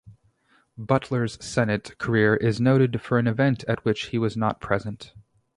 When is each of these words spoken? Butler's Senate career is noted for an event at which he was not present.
Butler's 0.79 1.37
Senate 1.45 1.95
career 1.99 2.35
is 2.35 2.59
noted 2.59 2.99
for 3.03 3.19
an 3.19 3.27
event 3.27 3.63
at 3.67 3.85
which 3.85 4.07
he 4.07 4.17
was 4.17 4.35
not 4.35 4.59
present. 4.59 5.13